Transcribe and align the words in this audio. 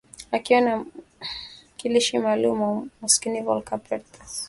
akiwa 0.31 0.61
na 0.61 0.77
mwakilishi 1.69 2.19
maalum 2.19 2.61
wa 2.61 2.67
umoja 2.69 2.85
wa 2.91 2.95
umasikini 3.01 3.41
Volker 3.41 3.79
Perthes 3.79 4.39